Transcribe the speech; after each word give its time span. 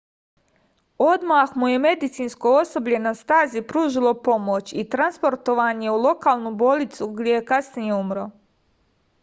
odmah 1.07 1.51
mu 1.63 1.67
je 1.71 1.81
medicinsko 1.83 2.53
osoblje 2.61 3.01
na 3.03 3.11
stazi 3.19 3.63
pružilo 3.73 4.13
pomoć 4.29 4.73
i 4.85 4.89
transportovan 4.95 5.87
je 5.87 5.95
u 5.99 6.03
lokalnu 6.07 6.53
bolnicu 6.63 7.09
gde 7.21 7.37
je 7.37 7.45
kasnije 7.55 8.01
umro 8.05 8.25